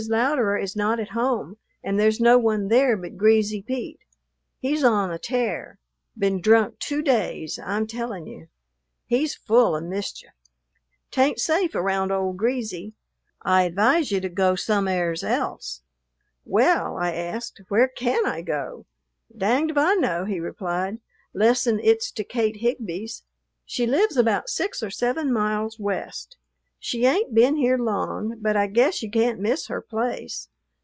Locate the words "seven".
24.89-25.31